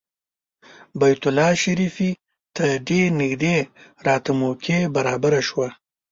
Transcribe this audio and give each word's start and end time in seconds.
بیت 0.99 1.23
الله 1.29 1.49
شریفې 1.61 2.09
ته 2.55 2.65
ډېر 2.87 3.07
نږدې 3.21 3.57
راته 4.07 4.31
موقع 4.41 4.79
برابره 4.95 5.41
شوه. 5.47 5.67